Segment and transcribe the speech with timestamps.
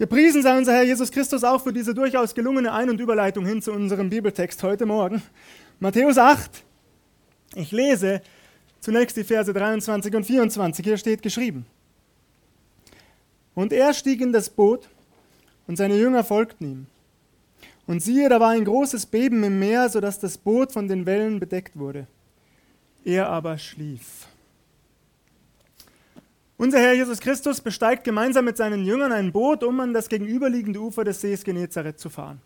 [0.00, 3.60] Gepriesen sei unser Herr Jesus Christus auch für diese durchaus gelungene Ein- und Überleitung hin
[3.60, 5.22] zu unserem Bibeltext heute Morgen.
[5.78, 6.64] Matthäus 8.
[7.54, 8.22] Ich lese
[8.80, 10.86] zunächst die Verse 23 und 24.
[10.86, 11.66] Hier steht geschrieben.
[13.54, 14.88] Und er stieg in das Boot
[15.66, 16.86] und seine Jünger folgten ihm.
[17.86, 21.40] Und siehe, da war ein großes Beben im Meer, sodass das Boot von den Wellen
[21.40, 22.06] bedeckt wurde.
[23.04, 24.29] Er aber schlief.
[26.60, 30.78] Unser Herr Jesus Christus besteigt gemeinsam mit seinen Jüngern ein Boot, um an das gegenüberliegende
[30.78, 32.42] Ufer des Sees Genezareth zu fahren.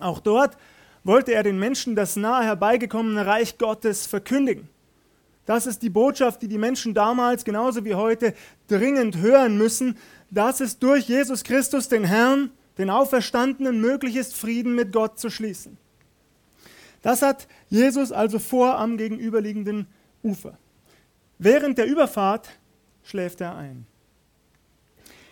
[0.00, 0.56] Auch dort
[1.02, 4.70] wollte er den Menschen das nahe herbeigekommene Reich Gottes verkündigen.
[5.44, 8.32] Das ist die Botschaft, die die Menschen damals genauso wie heute
[8.66, 9.98] dringend hören müssen,
[10.30, 15.28] dass es durch Jesus Christus, den Herrn, den Auferstandenen, möglich ist, Frieden mit Gott zu
[15.28, 15.76] schließen.
[17.02, 19.86] Das hat Jesus also vor am gegenüberliegenden
[20.22, 20.56] Ufer.
[21.38, 22.48] Während der Überfahrt
[23.04, 23.86] schläft er ein.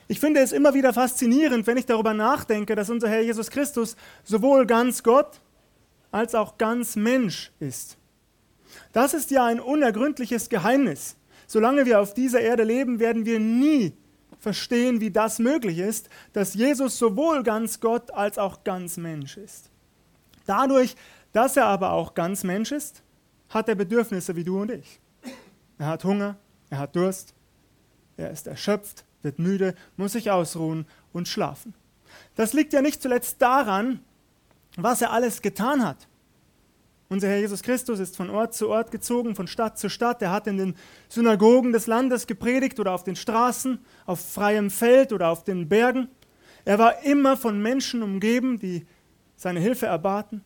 [0.09, 3.97] Ich finde es immer wieder faszinierend, wenn ich darüber nachdenke, dass unser Herr Jesus Christus
[4.25, 5.41] sowohl ganz Gott
[6.11, 7.97] als auch ganz Mensch ist.
[8.93, 11.17] Das ist ja ein unergründliches Geheimnis.
[11.47, 13.95] Solange wir auf dieser Erde leben, werden wir nie
[14.39, 19.71] verstehen, wie das möglich ist, dass Jesus sowohl ganz Gott als auch ganz Mensch ist.
[20.47, 20.97] Dadurch,
[21.33, 23.03] dass er aber auch ganz Mensch ist,
[23.49, 25.01] hat er Bedürfnisse wie du und ich.
[25.79, 26.37] Er hat Hunger,
[26.71, 27.35] er hat Durst,
[28.17, 31.75] er ist erschöpft, wird müde, muss sich ausruhen und schlafen.
[32.35, 34.01] Das liegt ja nicht zuletzt daran,
[34.77, 36.09] was er alles getan hat.
[37.09, 40.23] Unser Herr Jesus Christus ist von Ort zu Ort gezogen, von Stadt zu Stadt.
[40.23, 40.75] Er hat in den
[41.11, 46.09] Synagogen des Landes gepredigt oder auf den Straßen, auf freiem Feld oder auf den Bergen.
[46.65, 48.87] Er war immer von Menschen umgeben, die
[49.37, 50.43] seine Hilfe erbaten.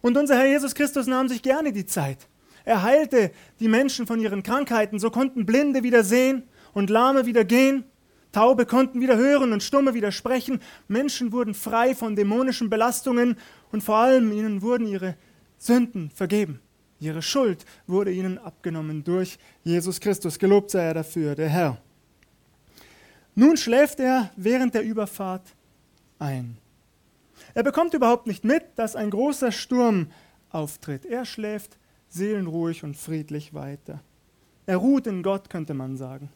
[0.00, 2.28] Und unser Herr Jesus Christus nahm sich gerne die Zeit.
[2.64, 4.98] Er heilte die Menschen von ihren Krankheiten.
[4.98, 7.84] So konnten Blinde wieder sehen, und Lahme wieder gehen,
[8.32, 13.36] Taube konnten wieder hören und Stumme wieder sprechen, Menschen wurden frei von dämonischen Belastungen
[13.72, 15.16] und vor allem ihnen wurden ihre
[15.58, 16.60] Sünden vergeben.
[17.00, 20.38] Ihre Schuld wurde ihnen abgenommen durch Jesus Christus.
[20.38, 21.78] Gelobt sei er dafür, der Herr.
[23.34, 25.54] Nun schläft er während der Überfahrt
[26.18, 26.58] ein.
[27.54, 30.10] Er bekommt überhaupt nicht mit, dass ein großer Sturm
[30.50, 31.06] auftritt.
[31.06, 31.78] Er schläft
[32.08, 34.02] seelenruhig und friedlich weiter.
[34.66, 36.28] Er ruht in Gott, könnte man sagen.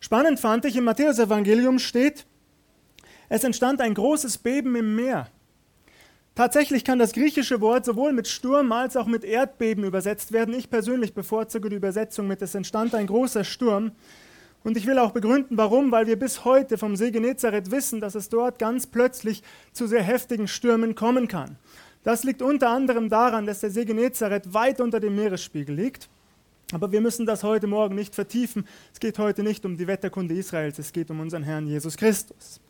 [0.00, 2.26] Spannend fand ich, im Matthäusevangelium steht,
[3.28, 5.28] es entstand ein großes Beben im Meer.
[6.34, 10.54] Tatsächlich kann das griechische Wort sowohl mit Sturm als auch mit Erdbeben übersetzt werden.
[10.54, 13.92] Ich persönlich bevorzuge die Übersetzung mit es entstand ein großer Sturm.
[14.62, 18.14] Und ich will auch begründen, warum, weil wir bis heute vom See Genezareth wissen, dass
[18.14, 19.42] es dort ganz plötzlich
[19.72, 21.56] zu sehr heftigen Stürmen kommen kann.
[22.02, 26.10] Das liegt unter anderem daran, dass der See Genezareth weit unter dem Meeresspiegel liegt
[26.72, 28.66] aber wir müssen das heute Morgen nicht vertiefen.
[28.92, 32.60] Es geht heute nicht um die Wetterkunde Israels, es geht um unseren Herrn Jesus Christus.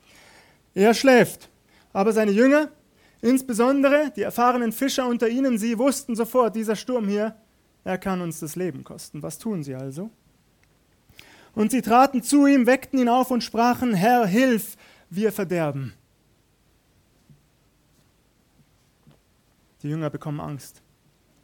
[0.74, 1.48] Er schläft,
[1.92, 2.68] aber seine Jünger,
[3.22, 7.34] insbesondere die erfahrenen Fischer unter ihnen, sie wussten sofort, dieser Sturm hier,
[7.84, 9.22] er kann uns das Leben kosten.
[9.22, 10.10] Was tun sie also?
[11.54, 14.76] Und sie traten zu ihm, weckten ihn auf und sprachen, Herr, hilf,
[15.08, 15.94] wir verderben.
[19.82, 20.82] Die Jünger bekommen Angst.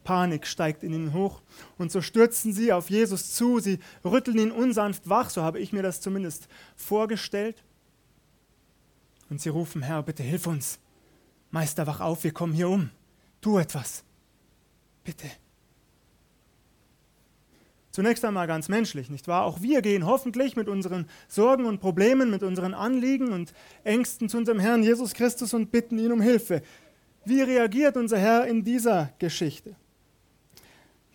[0.03, 1.41] Panik steigt in ihnen hoch.
[1.77, 5.73] Und so stürzen sie auf Jesus zu, sie rütteln ihn unsanft wach, so habe ich
[5.73, 7.63] mir das zumindest vorgestellt.
[9.29, 10.79] Und sie rufen, Herr, bitte hilf uns.
[11.51, 12.89] Meister, wach auf, wir kommen hier um.
[13.41, 14.03] Tu etwas.
[15.03, 15.29] Bitte.
[17.93, 19.43] Zunächst einmal ganz menschlich, nicht wahr?
[19.45, 23.53] Auch wir gehen hoffentlich mit unseren Sorgen und Problemen, mit unseren Anliegen und
[23.83, 26.63] Ängsten zu unserem Herrn Jesus Christus und bitten ihn um Hilfe.
[27.23, 29.75] Wie reagiert unser Herr in dieser Geschichte?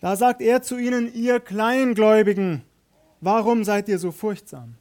[0.01, 2.63] Da sagt er zu ihnen, ihr Kleingläubigen,
[3.19, 4.75] warum seid ihr so furchtsam?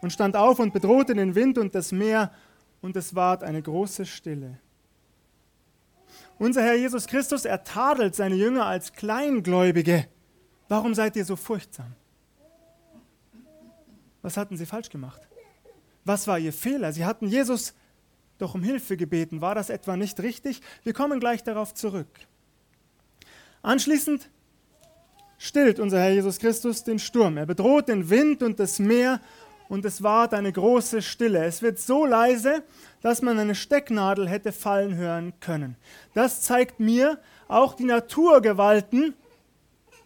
[0.00, 2.32] Und stand auf und bedrohte den Wind und das Meer,
[2.80, 4.58] und es ward eine große Stille.
[6.38, 10.06] Unser Herr Jesus Christus, er tadelt seine Jünger als Kleingläubige.
[10.68, 11.94] Warum seid ihr so furchtsam?
[14.22, 15.20] Was hatten sie falsch gemacht?
[16.04, 16.92] Was war ihr Fehler?
[16.92, 17.74] Sie hatten Jesus
[18.38, 19.42] doch um Hilfe gebeten.
[19.42, 20.62] War das etwa nicht richtig?
[20.82, 22.08] Wir kommen gleich darauf zurück.
[23.62, 24.28] Anschließend
[25.38, 27.36] stillt unser Herr Jesus Christus den Sturm.
[27.36, 29.20] Er bedroht den Wind und das Meer
[29.68, 31.44] und es ward eine große Stille.
[31.44, 32.62] Es wird so leise,
[33.02, 35.76] dass man eine Stecknadel hätte fallen hören können.
[36.14, 37.18] Das zeigt mir,
[37.48, 39.14] auch die Naturgewalten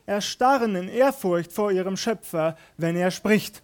[0.07, 3.63] erstarren in Ehrfurcht vor ihrem Schöpfer, wenn er spricht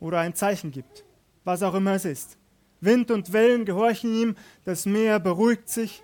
[0.00, 1.04] oder ein Zeichen gibt,
[1.44, 2.38] was auch immer es ist.
[2.80, 6.02] Wind und Wellen gehorchen ihm, das Meer beruhigt sich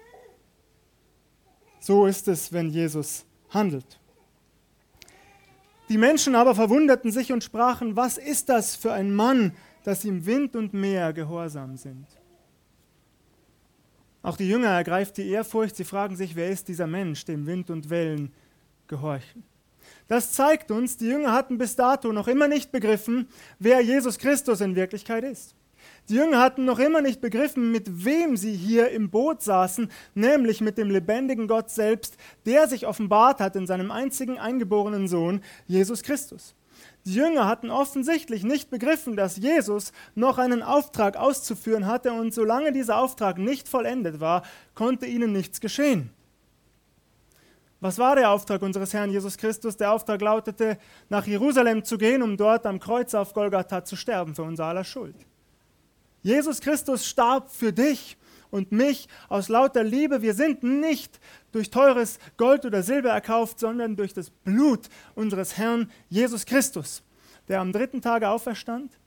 [1.85, 4.01] so ist es, wenn Jesus handelt.
[5.91, 9.53] Die Menschen aber verwunderten sich und sprachen, was ist das für ein Mann,
[9.85, 12.07] dass ihm Wind und Meer gehorsam sind.
[14.23, 17.69] Auch die Jünger ergreift die Ehrfurcht, sie fragen sich, wer ist dieser Mensch, dem Wind
[17.69, 18.33] und Wellen
[18.87, 19.45] gehorchen.
[20.09, 23.29] Das zeigt uns, die Jünger hatten bis dato noch immer nicht begriffen,
[23.59, 25.55] wer Jesus Christus in Wirklichkeit ist.
[26.11, 30.61] Die Jünger hatten noch immer nicht begriffen, mit wem sie hier im Boot saßen, nämlich
[30.61, 36.03] mit dem lebendigen Gott selbst, der sich offenbart hat in seinem einzigen eingeborenen Sohn, Jesus
[36.03, 36.55] Christus.
[37.06, 42.73] Die Jünger hatten offensichtlich nicht begriffen, dass Jesus noch einen Auftrag auszuführen hatte und solange
[42.73, 44.43] dieser Auftrag nicht vollendet war,
[44.75, 46.11] konnte ihnen nichts geschehen.
[47.81, 49.77] Was war der Auftrag unseres Herrn Jesus Christus?
[49.77, 50.79] Der Auftrag lautete,
[51.11, 54.85] nach Jerusalem zu gehen, um dort am Kreuz auf Golgatha zu sterben für unser aller
[54.85, 55.17] Schuld.
[56.25, 58.17] Jesus Christus starb für dich
[58.50, 60.23] und mich aus lauter Liebe.
[60.23, 61.21] Wir sind nicht
[61.53, 67.03] durch teures Gold oder Silber erkauft, sondern durch das Blut unseres Herrn Jesus Christus,
[67.47, 68.99] der am dritten Tage auferstand,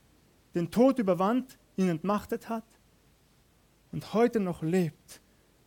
[0.54, 2.66] den Tod überwand, ihn entmachtet hat
[3.92, 5.20] und heute noch lebt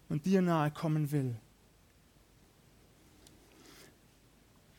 [0.09, 1.35] und dir nahe kommen will.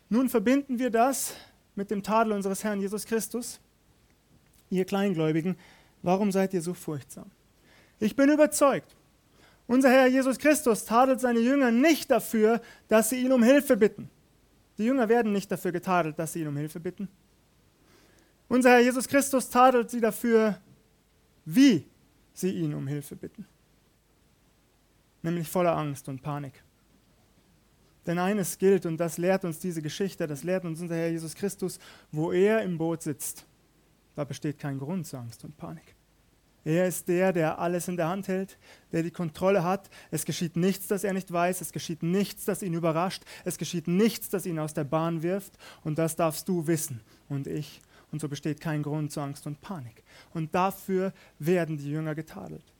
[0.09, 1.33] Nun verbinden wir das
[1.75, 3.59] mit dem Tadel unseres Herrn Jesus Christus.
[4.69, 5.57] Ihr Kleingläubigen,
[6.01, 7.29] warum seid ihr so furchtsam?
[7.99, 8.95] Ich bin überzeugt,
[9.67, 14.09] unser Herr Jesus Christus tadelt seine Jünger nicht dafür, dass sie ihn um Hilfe bitten.
[14.77, 17.07] Die Jünger werden nicht dafür getadelt, dass sie ihn um Hilfe bitten.
[18.47, 20.59] Unser Herr Jesus Christus tadelt sie dafür,
[21.45, 21.85] wie
[22.33, 23.45] sie ihn um Hilfe bitten.
[25.21, 26.63] Nämlich voller Angst und Panik.
[28.05, 31.35] Denn eines gilt, und das lehrt uns diese Geschichte, das lehrt uns unser Herr Jesus
[31.35, 31.79] Christus,
[32.11, 33.45] wo er im Boot sitzt,
[34.15, 35.95] da besteht kein Grund zu Angst und Panik.
[36.63, 38.57] Er ist der, der alles in der Hand hält,
[38.91, 39.89] der die Kontrolle hat.
[40.11, 41.59] Es geschieht nichts, das er nicht weiß.
[41.61, 43.23] Es geschieht nichts, das ihn überrascht.
[43.45, 45.53] Es geschieht nichts, das ihn aus der Bahn wirft.
[45.83, 47.81] Und das darfst du wissen und ich.
[48.11, 50.03] Und so besteht kein Grund zu Angst und Panik.
[50.33, 52.73] Und dafür werden die Jünger getadelt.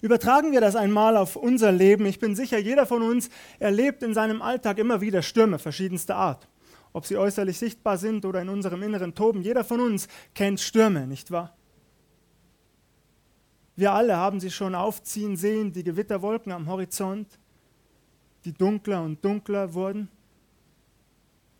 [0.00, 2.06] Übertragen wir das einmal auf unser Leben.
[2.06, 3.28] Ich bin sicher, jeder von uns
[3.58, 6.48] erlebt in seinem Alltag immer wieder Stürme verschiedenster Art.
[6.96, 11.06] Ob sie äußerlich sichtbar sind oder in unserem inneren Toben, jeder von uns kennt Stürme,
[11.06, 11.54] nicht wahr?
[13.74, 17.38] Wir alle haben sie schon aufziehen sehen, die Gewitterwolken am Horizont,
[18.46, 20.08] die dunkler und dunkler wurden,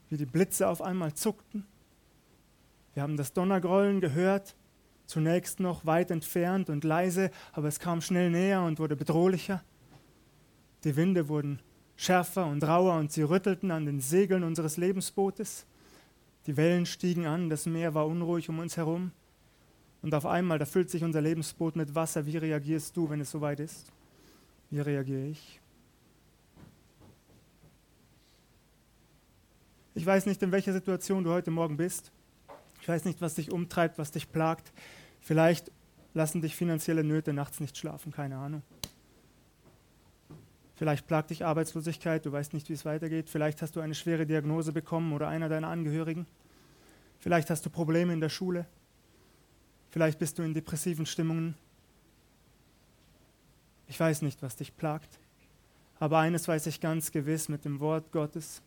[0.08, 1.66] wie die Blitze auf einmal zuckten.
[2.94, 4.56] Wir haben das Donnergrollen gehört,
[5.04, 9.62] Zunächst noch weit entfernt und leise, aber es kam schnell näher und wurde bedrohlicher.
[10.82, 11.60] Die Winde wurden
[11.96, 15.66] schärfer und rauer und sie rüttelten an den Segeln unseres Lebensbootes.
[16.46, 19.10] Die Wellen stiegen an, das Meer war unruhig um uns herum.
[20.02, 22.26] Und auf einmal, da füllt sich unser Lebensboot mit Wasser.
[22.26, 23.90] Wie reagierst du, wenn es soweit ist?
[24.70, 25.60] Wie reagiere ich?
[29.94, 32.12] Ich weiß nicht, in welcher Situation du heute Morgen bist.
[32.82, 34.72] Ich weiß nicht, was dich umtreibt, was dich plagt.
[35.20, 35.72] Vielleicht
[36.12, 38.62] lassen dich finanzielle Nöte nachts nicht schlafen, keine Ahnung.
[40.76, 43.31] Vielleicht plagt dich Arbeitslosigkeit, du weißt nicht, wie es weitergeht.
[43.31, 46.26] Vielleicht hast du eine schwere Diagnose bekommen oder einer deiner Angehörigen.
[47.19, 48.67] Vielleicht hast du Probleme in der Schule.
[49.90, 51.55] Vielleicht bist du in depressiven Stimmungen.
[53.88, 55.19] Ich weiß nicht, was dich plagt.
[55.99, 58.61] Aber eines weiß ich ganz gewiss mit dem Wort Gottes.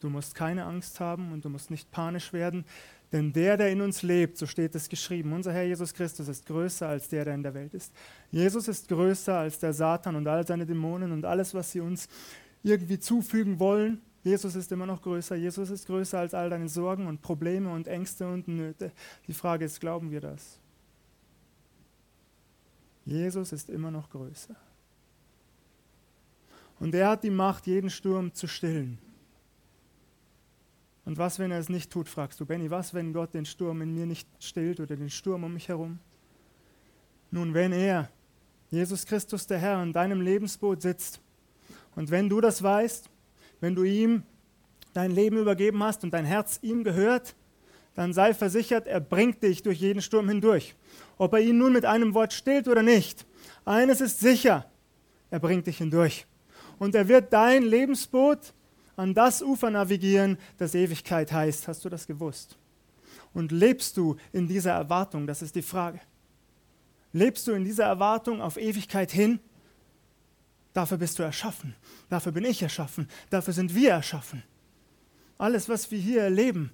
[0.00, 2.66] Du musst keine Angst haben und du musst nicht panisch werden,
[3.12, 6.46] denn der, der in uns lebt, so steht es geschrieben, unser Herr Jesus Christus ist
[6.46, 7.92] größer als der, der in der Welt ist.
[8.30, 12.08] Jesus ist größer als der Satan und all seine Dämonen und alles, was sie uns
[12.62, 14.00] irgendwie zufügen wollen.
[14.22, 15.34] Jesus ist immer noch größer.
[15.34, 18.92] Jesus ist größer als all deine Sorgen und Probleme und Ängste und Nöte.
[19.26, 20.60] Die Frage ist, glauben wir das?
[23.04, 24.54] Jesus ist immer noch größer.
[26.78, 28.98] Und er hat die Macht, jeden Sturm zu stillen.
[31.04, 33.82] Und was, wenn er es nicht tut, fragst du, Benny, was, wenn Gott den Sturm
[33.82, 35.98] in mir nicht stillt oder den Sturm um mich herum?
[37.30, 38.10] Nun, wenn er,
[38.70, 41.20] Jesus Christus der Herr, in deinem Lebensboot sitzt
[41.96, 43.08] und wenn du das weißt,
[43.60, 44.22] wenn du ihm
[44.92, 47.34] dein Leben übergeben hast und dein Herz ihm gehört,
[47.94, 50.74] dann sei versichert, er bringt dich durch jeden Sturm hindurch.
[51.18, 53.26] Ob er ihn nun mit einem Wort stillt oder nicht,
[53.64, 54.66] eines ist sicher,
[55.30, 56.26] er bringt dich hindurch.
[56.78, 58.54] Und er wird dein Lebensboot
[59.00, 61.66] an das Ufer navigieren, das Ewigkeit heißt.
[61.68, 62.58] Hast du das gewusst?
[63.32, 65.26] Und lebst du in dieser Erwartung?
[65.26, 66.00] Das ist die Frage.
[67.12, 69.40] Lebst du in dieser Erwartung auf Ewigkeit hin?
[70.72, 71.74] Dafür bist du erschaffen.
[72.08, 73.08] Dafür bin ich erschaffen.
[73.30, 74.42] Dafür sind wir erschaffen.
[75.38, 76.70] Alles, was wir hier erleben,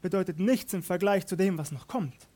[0.00, 2.28] bedeutet nichts im Vergleich zu dem, was noch kommt.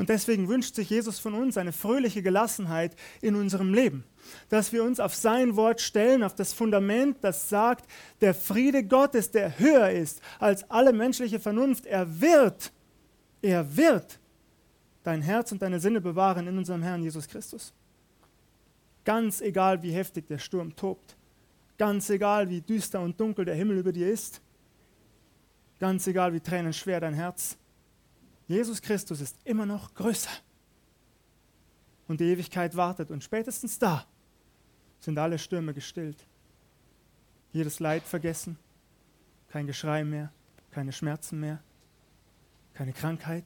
[0.00, 4.02] Und deswegen wünscht sich Jesus von uns eine fröhliche Gelassenheit in unserem Leben,
[4.48, 7.84] dass wir uns auf sein Wort stellen, auf das Fundament, das sagt,
[8.22, 12.72] der Friede Gottes, der höher ist als alle menschliche Vernunft, er wird,
[13.42, 14.18] er wird
[15.02, 17.74] dein Herz und deine Sinne bewahren in unserem Herrn Jesus Christus.
[19.04, 21.14] Ganz egal, wie heftig der Sturm tobt,
[21.76, 24.40] ganz egal, wie düster und dunkel der Himmel über dir ist,
[25.78, 27.58] ganz egal, wie tränenschwer dein Herz,
[28.50, 30.32] Jesus Christus ist immer noch größer.
[32.08, 34.04] Und die Ewigkeit wartet und spätestens da
[34.98, 36.26] sind alle Stürme gestillt.
[37.52, 38.58] Jedes Leid vergessen,
[39.50, 40.32] kein Geschrei mehr,
[40.72, 41.62] keine Schmerzen mehr,
[42.74, 43.44] keine Krankheit,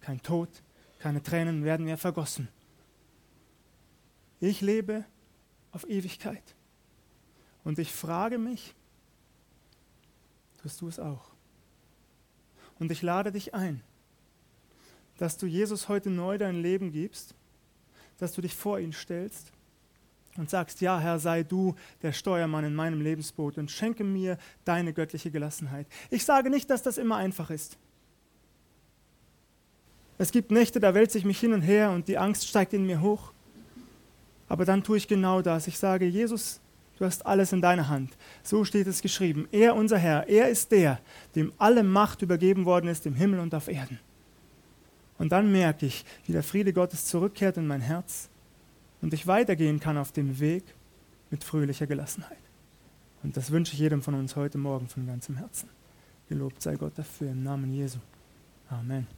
[0.00, 0.50] kein Tod,
[0.98, 2.48] keine Tränen werden mehr vergossen.
[4.40, 5.06] Ich lebe
[5.72, 6.54] auf Ewigkeit.
[7.64, 8.74] Und ich frage mich,
[10.58, 11.30] tust du es auch?
[12.78, 13.82] Und ich lade dich ein,
[15.18, 17.34] dass du Jesus heute neu dein Leben gibst,
[18.18, 19.52] dass du dich vor ihn stellst
[20.36, 24.92] und sagst, ja Herr, sei du der Steuermann in meinem Lebensboot und schenke mir deine
[24.92, 25.86] göttliche Gelassenheit.
[26.10, 27.76] Ich sage nicht, dass das immer einfach ist.
[30.16, 32.86] Es gibt Nächte, da wälze ich mich hin und her und die Angst steigt in
[32.86, 33.32] mir hoch.
[34.48, 35.66] Aber dann tue ich genau das.
[35.68, 36.60] Ich sage, Jesus,
[36.98, 38.16] du hast alles in deiner Hand.
[38.42, 39.46] So steht es geschrieben.
[39.52, 41.00] Er, unser Herr, er ist der,
[41.36, 44.00] dem alle Macht übergeben worden ist im Himmel und auf Erden.
[45.18, 48.30] Und dann merke ich, wie der Friede Gottes zurückkehrt in mein Herz
[49.02, 50.64] und ich weitergehen kann auf dem Weg
[51.30, 52.38] mit fröhlicher Gelassenheit.
[53.22, 55.68] Und das wünsche ich jedem von uns heute Morgen von ganzem Herzen.
[56.28, 57.98] Gelobt sei Gott dafür im Namen Jesu.
[58.70, 59.17] Amen.